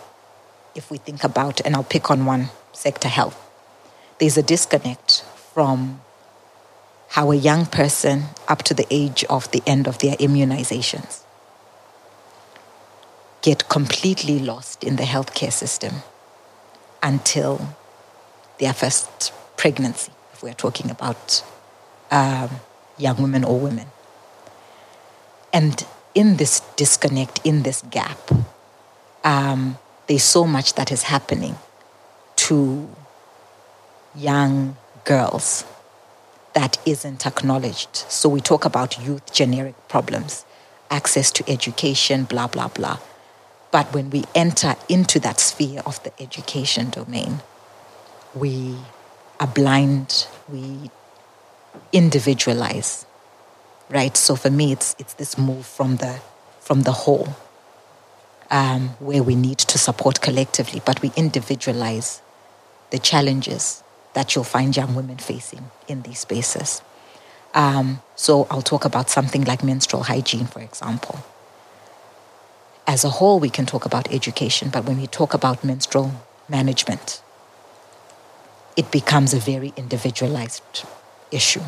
if 0.75 0.91
we 0.91 0.99
think 0.99 1.25
about, 1.25 1.61
and 1.61 1.75
I'll 1.75 1.85
pick 1.85 2.11
on 2.11 2.25
one 2.25 2.51
sector 2.73 3.09
health. 3.09 3.39
There's 4.19 4.37
a 4.37 4.43
disconnect 4.43 5.23
from 5.53 6.01
how 7.09 7.33
a 7.33 7.37
young 7.37 7.67
person 7.67 8.25
up 8.49 8.63
to 8.65 8.75
the 8.75 8.87
age 8.91 9.25
of 9.25 9.51
the 9.51 9.63
end 9.67 9.87
of 9.87 9.99
their 9.99 10.17
immunizations 10.17 11.26
get 13.47 13.69
completely 13.69 14.41
lost 14.41 14.83
in 14.83 14.97
the 14.97 15.05
healthcare 15.05 15.53
system 15.53 15.95
until 17.01 17.61
their 18.59 18.73
first 18.73 19.33
pregnancy, 19.57 20.11
if 20.33 20.43
we're 20.43 20.53
talking 20.53 20.91
about 20.91 21.45
um, 22.11 22.51
young 22.99 23.23
women 23.23 23.45
or 23.45 23.57
women. 23.61 23.87
And 25.53 25.87
in 26.13 26.39
this 26.39 26.59
disconnect, 26.75 27.39
in 27.45 27.63
this 27.63 27.83
gap, 27.89 28.19
um, 29.23 29.79
there's 30.09 30.25
so 30.25 30.45
much 30.45 30.75
that 30.75 30.91
is 30.91 31.05
happening 31.05 31.55
to 32.47 32.89
young 34.17 34.77
girls 35.05 35.65
that 36.55 36.79
isn't 36.85 37.25
acknowledged. 37.25 37.95
So 37.95 38.29
we 38.29 38.41
talk 38.41 38.65
about 38.65 38.99
youth 39.07 39.33
generic 39.33 39.77
problems, 39.87 40.45
access 40.91 41.31
to 41.31 41.49
education, 41.49 42.25
blah, 42.25 42.49
blah, 42.49 42.67
blah. 42.67 42.99
But 43.77 43.93
when 43.93 44.09
we 44.09 44.25
enter 44.35 44.75
into 44.89 45.21
that 45.21 45.39
sphere 45.39 45.83
of 45.85 46.03
the 46.03 46.11
education 46.19 46.89
domain, 46.89 47.41
we 48.35 48.75
are 49.39 49.47
blind, 49.47 50.27
we 50.49 50.91
individualize, 51.93 53.05
right? 53.91 54.17
So 54.17 54.35
for 54.35 54.49
me, 54.49 54.73
it's, 54.73 54.97
it's 54.99 55.13
this 55.13 55.37
move 55.37 55.67
from 55.67 55.97
the, 55.97 56.21
from 56.59 56.85
the 56.85 56.93
whole, 56.93 57.37
um, 58.51 58.97
where 58.99 59.23
we 59.23 59.35
need 59.35 59.59
to 59.59 59.77
support 59.77 60.23
collectively, 60.23 60.81
but 60.87 61.03
we 61.03 61.13
individualize 61.15 62.23
the 62.93 62.99
challenges 62.99 63.83
that 64.15 64.35
you'll 64.35 64.45
find 64.45 64.75
young 64.75 64.95
women 64.95 65.19
facing 65.19 65.71
in 65.87 66.01
these 66.01 66.21
spaces. 66.21 66.81
Um, 67.53 68.01
so 68.15 68.47
I'll 68.51 68.63
talk 68.63 68.87
about 68.87 69.11
something 69.11 69.45
like 69.45 69.63
menstrual 69.63 70.05
hygiene, 70.05 70.47
for 70.47 70.61
example. 70.61 71.23
As 72.87 73.05
a 73.05 73.11
whole, 73.11 73.41
we 73.41 73.51
can 73.51 73.67
talk 73.67 73.85
about 73.85 74.13
education, 74.13 74.69
but 74.73 74.85
when 74.85 75.01
we 75.01 75.09
talk 75.09 75.35
about 75.35 75.65
menstrual 75.65 76.13
management, 76.49 77.21
it 78.77 78.93
becomes 78.93 79.35
a 79.35 79.39
very 79.39 79.73
individualized 79.77 80.85
issue 81.33 81.63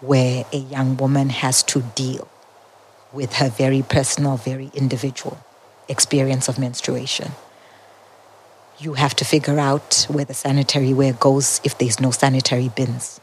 where 0.00 0.44
a 0.52 0.58
young 0.58 0.96
woman 0.96 1.30
has 1.30 1.64
to 1.64 1.82
deal 1.96 2.28
with 3.12 3.34
her 3.34 3.48
very 3.48 3.82
personal, 3.82 4.36
very 4.36 4.70
individual 4.72 5.38
experience 5.88 6.48
of 6.48 6.58
menstruation. 6.58 7.32
You 8.78 8.94
have 8.94 9.16
to 9.16 9.24
figure 9.24 9.58
out 9.58 10.06
where 10.08 10.24
the 10.24 10.34
sanitary 10.34 10.92
ware 10.92 11.14
goes 11.14 11.60
if 11.64 11.76
there's 11.76 11.98
no 11.98 12.12
sanitary 12.12 12.68
bins 12.68 13.20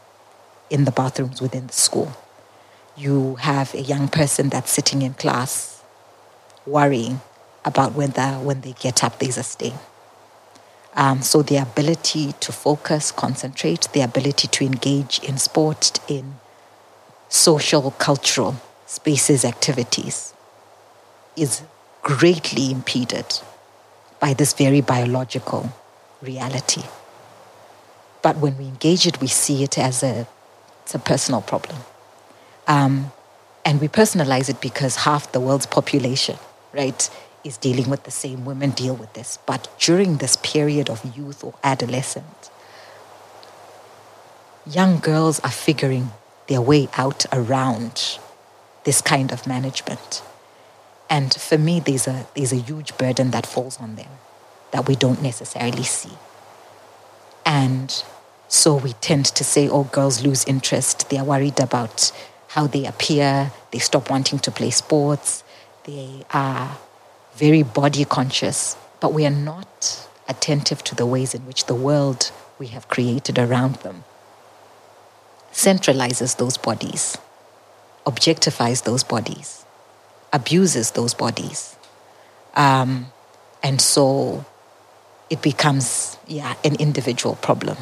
in 0.69 0.83
the 0.83 0.91
bathrooms 0.91 1.41
within 1.41 1.67
the 1.67 1.73
school. 1.73 2.11
You 2.97 3.35
have 3.35 3.73
a 3.73 3.81
young 3.81 4.09
person 4.09 4.49
that's 4.49 4.71
sitting 4.71 5.03
in 5.03 5.13
class 5.13 5.72
worrying 6.65 7.21
about 7.65 7.93
whether 7.93 8.33
when 8.39 8.61
they 8.61 8.73
get 8.73 9.03
up 9.03 9.19
there's 9.19 9.37
a 9.37 9.43
stain. 9.43 9.73
Um, 10.95 11.21
so 11.21 11.41
the 11.41 11.57
ability 11.57 12.33
to 12.39 12.51
focus, 12.51 13.11
concentrate, 13.11 13.87
the 13.93 14.01
ability 14.01 14.47
to 14.47 14.65
engage 14.65 15.19
in 15.19 15.37
sport, 15.37 15.99
in 16.07 16.35
social, 17.29 17.91
cultural 17.91 18.55
spaces, 18.85 19.43
activities 19.43 20.33
is 21.35 21.63
greatly 22.03 22.71
impeded 22.71 23.25
by 24.19 24.33
this 24.33 24.53
very 24.53 24.81
biological 24.81 25.73
reality. 26.21 26.83
But 28.21 28.37
when 28.37 28.57
we 28.57 28.65
engage 28.65 29.07
it, 29.07 29.19
we 29.19 29.27
see 29.27 29.63
it 29.63 29.77
as 29.77 30.03
a, 30.03 30.27
it's 30.83 30.93
a 30.93 30.99
personal 30.99 31.41
problem. 31.41 31.77
Um, 32.67 33.11
and 33.65 33.81
we 33.81 33.87
personalize 33.87 34.49
it 34.49 34.61
because 34.61 34.97
half 34.97 35.31
the 35.31 35.39
world's 35.39 35.65
population, 35.65 36.37
right, 36.73 37.09
is 37.43 37.57
dealing 37.57 37.89
with 37.89 38.03
the 38.03 38.11
same. 38.11 38.45
Women 38.45 38.71
deal 38.71 38.95
with 38.95 39.13
this. 39.13 39.37
But 39.45 39.67
during 39.79 40.17
this 40.17 40.35
period 40.37 40.89
of 40.89 41.15
youth 41.15 41.43
or 41.43 41.53
adolescence, 41.63 42.49
young 44.65 44.99
girls 44.99 45.39
are 45.41 45.51
figuring 45.51 46.11
their 46.47 46.61
way 46.61 46.87
out 46.97 47.25
around 47.31 48.17
this 48.83 49.01
kind 49.01 49.31
of 49.31 49.47
management. 49.47 50.21
And 51.09 51.33
for 51.33 51.57
me, 51.57 51.79
there's 51.79 52.07
a, 52.07 52.27
there's 52.35 52.53
a 52.53 52.57
huge 52.57 52.97
burden 52.97 53.31
that 53.31 53.45
falls 53.45 53.79
on 53.79 53.95
them 53.95 54.09
that 54.71 54.87
we 54.87 54.95
don't 54.95 55.21
necessarily 55.21 55.83
see. 55.83 56.17
And 57.45 58.03
so 58.47 58.75
we 58.75 58.93
tend 58.93 59.25
to 59.25 59.43
say, 59.43 59.69
oh, 59.69 59.83
girls 59.83 60.23
lose 60.23 60.45
interest. 60.45 61.09
They 61.09 61.17
are 61.17 61.25
worried 61.25 61.59
about 61.59 62.11
how 62.49 62.67
they 62.67 62.85
appear. 62.85 63.51
They 63.71 63.79
stop 63.79 64.09
wanting 64.09 64.39
to 64.39 64.51
play 64.51 64.69
sports. 64.69 65.42
They 65.85 66.25
are 66.31 66.77
very 67.35 67.63
body 67.63 68.05
conscious, 68.05 68.77
but 68.99 69.13
we 69.13 69.25
are 69.25 69.29
not 69.29 70.07
attentive 70.27 70.83
to 70.85 70.95
the 70.95 71.05
ways 71.05 71.33
in 71.33 71.45
which 71.45 71.65
the 71.65 71.75
world 71.75 72.31
we 72.57 72.67
have 72.67 72.87
created 72.87 73.37
around 73.37 73.75
them 73.77 74.03
centralizes 75.51 76.37
those 76.37 76.57
bodies, 76.57 77.17
objectifies 78.05 78.83
those 78.83 79.03
bodies, 79.03 79.65
abuses 80.31 80.91
those 80.91 81.13
bodies. 81.13 81.75
Um, 82.55 83.07
and 83.61 83.79
so 83.81 84.45
it 85.29 85.41
becomes, 85.41 86.17
yeah, 86.27 86.55
an 86.63 86.75
individual 86.75 87.35
problem, 87.35 87.77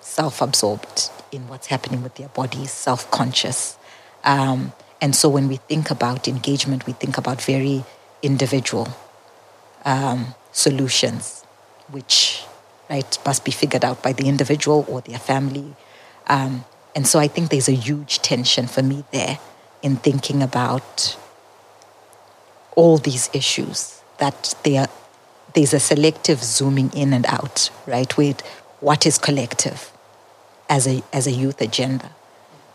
self 0.00 0.40
absorbed 0.40 1.10
in 1.30 1.48
what's 1.48 1.66
happening 1.68 2.02
with 2.02 2.14
their 2.16 2.28
bodies, 2.28 2.70
self 2.70 3.10
conscious. 3.10 3.78
Um, 4.24 4.72
and 5.00 5.14
so 5.14 5.28
when 5.28 5.48
we 5.48 5.56
think 5.56 5.90
about 5.90 6.28
engagement, 6.28 6.86
we 6.86 6.92
think 6.92 7.18
about 7.18 7.42
very 7.42 7.84
individual 8.22 8.88
um, 9.84 10.34
solutions, 10.52 11.44
which 11.90 12.44
right 12.88 13.18
must 13.26 13.44
be 13.44 13.50
figured 13.50 13.84
out 13.84 14.02
by 14.02 14.12
the 14.12 14.28
individual 14.28 14.84
or 14.88 15.00
their 15.02 15.18
family. 15.18 15.74
Um, 16.26 16.64
and 16.94 17.06
so 17.06 17.18
I 17.18 17.28
think 17.28 17.50
there's 17.50 17.68
a 17.68 17.74
huge 17.74 18.20
tension 18.20 18.66
for 18.66 18.82
me 18.82 19.04
there 19.10 19.38
in 19.82 19.96
thinking 19.96 20.42
about 20.42 21.16
all 22.76 22.98
these 22.98 23.28
issues 23.32 24.00
that 24.18 24.54
are, 24.66 24.88
there's 25.54 25.74
a 25.74 25.80
selective 25.80 26.42
zooming 26.42 26.90
in 26.94 27.12
and 27.12 27.26
out, 27.26 27.70
right, 27.86 28.16
with 28.16 28.40
what 28.80 29.06
is 29.06 29.18
collective 29.18 29.92
as 30.68 30.86
a, 30.86 31.02
as 31.12 31.26
a 31.26 31.32
youth 31.32 31.60
agenda 31.60 32.10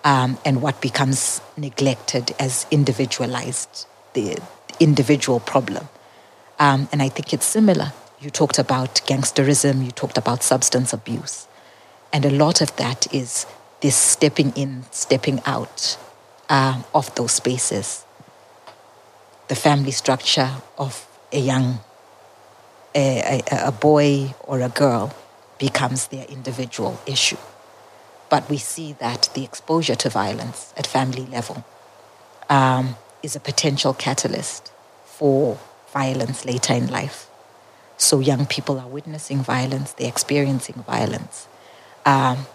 um, 0.04 0.38
and 0.46 0.62
what 0.62 0.82
becomes 0.82 1.42
neglected 1.58 2.34
as 2.40 2.66
individualized, 2.72 3.86
the 4.14 4.38
individual 4.80 5.40
problem. 5.40 5.90
Um, 6.58 6.88
and 6.92 7.02
I 7.02 7.10
think 7.10 7.34
it's 7.34 7.46
similar. 7.46 7.94
You 8.20 8.30
talked 8.30 8.60
about 8.60 8.96
gangsterism, 9.06 9.86
you 9.86 9.92
talked 9.92 10.18
about 10.18 10.44
substance 10.44 10.94
abuse. 10.94 11.48
And 12.12 12.26
a 12.26 12.30
lot 12.30 12.62
of 12.62 12.76
that 12.78 13.14
is 13.14 13.46
this 13.82 13.96
stepping 13.96 14.52
in, 14.56 14.84
stepping 14.92 15.42
out 15.46 15.98
uh, 16.50 16.82
of 16.94 17.14
those 17.16 17.34
spaces. 17.34 18.06
The 19.48 19.56
family 19.56 19.92
structure 19.92 20.52
of 20.78 21.08
a 21.32 21.40
young, 21.40 21.80
a, 22.96 23.42
a, 23.52 23.68
a 23.68 23.72
boy 23.72 24.34
or 24.44 24.62
a 24.62 24.70
girl 24.70 25.14
becomes 25.58 26.08
their 26.08 26.26
individual 26.26 27.00
issue. 27.06 27.38
But 28.30 28.50
we 28.50 28.58
see 28.58 28.94
that 28.94 29.30
the 29.34 29.44
exposure 29.44 29.96
to 29.96 30.10
violence 30.10 30.74
at 30.78 30.86
family 30.86 31.26
level 31.26 31.66
um, 32.50 32.96
is 33.24 33.36
a 33.36 33.40
potential 33.40 33.94
catalyst 33.94 34.72
for 35.06 35.60
violence 35.92 36.46
later 36.46 36.74
in 36.74 36.88
life. 36.88 37.30
So 37.98 38.20
young 38.20 38.46
people 38.46 38.80
are 38.80 38.88
witnessing 38.88 39.40
violence, 39.40 39.92
they're 39.94 40.08
experiencing 40.08 40.76
violence, 40.88 41.48
um, 42.06 42.46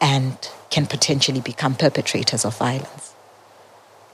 and 0.00 0.36
can 0.70 0.86
potentially 0.86 1.40
become 1.40 1.74
perpetrators 1.74 2.44
of 2.44 2.58
violence. 2.58 3.14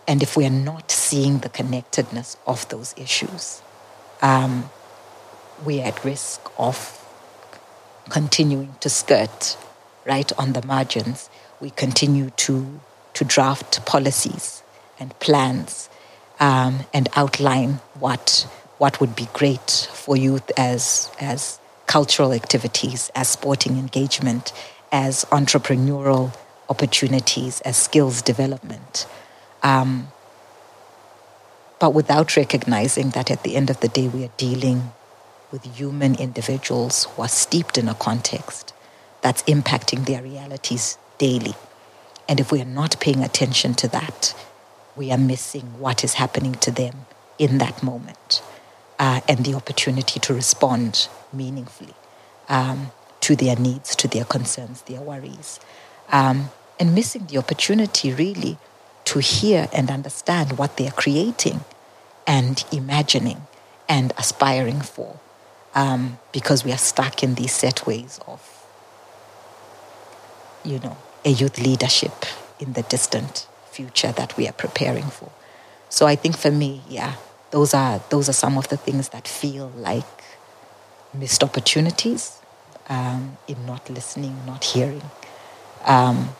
And 0.07 0.23
if 0.23 0.37
we 0.37 0.45
are 0.47 0.51
not 0.51 0.91
seeing 0.91 1.39
the 1.39 1.49
connectedness 1.49 2.37
of 2.47 2.69
those 2.69 2.95
issues, 2.97 3.63
um, 4.23 4.71
we're 5.65 5.85
at 5.85 6.05
risk 6.05 6.41
of 6.59 6.97
continuing 8.09 8.75
to 8.81 8.91
skirt 8.91 9.57
right 10.07 10.31
on 10.39 10.53
the 10.53 10.65
margins. 10.67 11.31
We 11.61 11.71
continue 11.71 12.31
to, 12.31 12.81
to 13.15 13.25
draft 13.25 13.85
policies 13.87 14.63
and 14.99 15.19
plans 15.21 15.89
um, 16.39 16.81
and 16.93 17.09
outline 17.17 17.81
what 17.99 18.47
what 18.79 18.99
would 18.99 19.15
be 19.15 19.29
great 19.35 19.91
for 19.93 20.17
youth 20.17 20.51
as 20.57 21.11
as 21.21 21.59
cultural 21.87 22.33
activities, 22.33 23.11
as 23.15 23.29
sporting 23.29 23.77
engagement, 23.77 24.53
as 24.91 25.25
entrepreneurial 25.27 26.35
opportunities, 26.69 27.61
as 27.63 27.77
skills 27.77 28.23
development. 28.23 29.07
Um, 29.63 30.09
but 31.79 31.93
without 31.95 32.37
recognizing 32.37 33.11
that 33.11 33.31
at 33.31 33.43
the 33.43 33.57
end 33.57 33.71
of 33.71 33.81
the 33.81 33.89
day, 33.89 34.09
we 34.09 34.25
are 34.25 34.33
dealing 34.37 34.93
with 35.51 35.65
human 35.77 36.15
individuals 36.15 37.05
who 37.05 37.23
are 37.23 37.29
steeped 37.29 37.77
in 37.77 37.89
a 37.89 37.95
context 37.95 38.73
that's 39.23 39.43
impacting 39.45 40.07
their 40.07 40.23
realities 40.23 40.99
daily. 41.19 41.55
And 42.29 42.41
if 42.41 42.53
we 42.53 42.61
are 42.61 42.67
not 42.67 42.99
paying 43.01 43.23
attention 43.23 43.75
to 43.75 43.89
that, 43.89 44.35
we 44.97 45.11
are 45.11 45.19
missing 45.19 45.79
what 45.79 46.05
is 46.05 46.15
happening 46.15 46.55
to 46.57 46.71
them 46.71 47.07
in 47.39 47.59
that 47.59 47.83
moment 47.83 48.43
uh, 48.99 49.21
and 49.29 49.45
the 49.45 49.55
opportunity 49.55 50.21
to 50.21 50.35
respond 50.35 51.09
meaningfully 51.33 51.95
um, 52.49 52.93
to 53.21 53.35
their 53.35 53.57
needs, 53.57 53.97
to 53.97 54.09
their 54.09 54.25
concerns, 54.25 54.83
their 54.83 55.01
worries. 55.01 55.59
Um, 56.13 56.51
and 56.79 56.95
missing 56.95 57.27
the 57.27 57.39
opportunity 57.39 58.13
really 58.13 58.59
to 59.07 59.19
hear 59.21 59.69
and 59.73 59.91
understand 59.91 60.59
what 60.59 60.77
they're 60.77 60.91
creating 60.91 61.61
and 62.27 62.65
imagining 62.73 63.43
and 63.89 64.13
aspiring 64.19 64.81
for. 64.81 65.19
Um, 65.75 66.19
because 66.33 66.65
we 66.65 66.73
are 66.73 66.79
stuck 66.79 67.23
in 67.23 67.37
these 67.37 67.53
set 67.53 67.87
ways 67.87 68.19
of, 68.27 68.60
you 70.65 70.79
know, 70.81 70.97
a 71.25 71.31
youth 71.31 71.59
leadership 71.59 72.25
in 72.59 72.73
the 72.75 72.83
distant 72.83 73.47
future 73.71 74.13
that 74.13 74.37
we 74.37 74.49
are 74.49 74.53
preparing 74.53 75.05
for. 75.05 75.31
So 75.89 76.07
I 76.07 76.17
think 76.17 76.37
for 76.37 76.51
me, 76.51 76.83
yeah, 76.89 77.15
those 77.51 77.75
are 77.75 78.01
those 78.11 78.29
are 78.29 78.35
some 78.35 78.57
of 78.59 78.69
the 78.69 78.77
things 78.77 79.09
that 79.11 79.27
feel 79.27 79.69
like 79.77 80.05
missed 81.13 81.43
opportunities 81.43 82.39
um, 82.89 83.37
in 83.49 83.67
not 83.67 83.89
listening, 83.91 84.37
not 84.47 84.65
hearing, 84.65 85.03
um, 85.85 86.31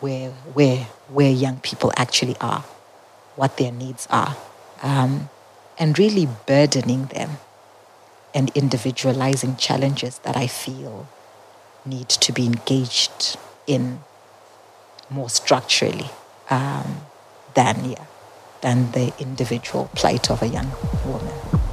where 0.00 0.30
where 0.30 0.86
where 1.08 1.30
young 1.30 1.58
people 1.58 1.92
actually 1.96 2.36
are, 2.40 2.64
what 3.36 3.56
their 3.56 3.72
needs 3.72 4.06
are, 4.10 4.36
um, 4.82 5.28
and 5.78 5.98
really 5.98 6.28
burdening 6.46 7.06
them 7.06 7.38
and 8.34 8.50
individualizing 8.56 9.56
challenges 9.56 10.18
that 10.20 10.36
I 10.36 10.46
feel 10.46 11.06
need 11.84 12.08
to 12.08 12.32
be 12.32 12.46
engaged 12.46 13.36
in 13.66 14.00
more 15.10 15.28
structurally 15.30 16.10
um, 16.50 17.02
than 17.54 17.90
yeah 17.90 18.04
than 18.60 18.92
the 18.92 19.12
individual 19.18 19.90
plight 19.94 20.30
of 20.30 20.42
a 20.42 20.46
young 20.46 20.70
woman. 21.04 21.63